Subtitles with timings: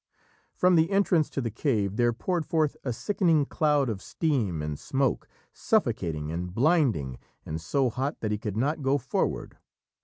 [0.55, 4.79] From the entrance to the cave there poured forth a sickening cloud of steam and
[4.79, 9.57] smoke, suffocating and blinding, and so hot that he could not go forward.